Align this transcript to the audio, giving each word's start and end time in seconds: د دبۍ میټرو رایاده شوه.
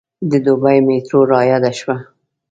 د 0.29 0.31
دبۍ 0.45 0.77
میټرو 0.87 1.19
رایاده 1.31 1.71
شوه. 1.79 1.95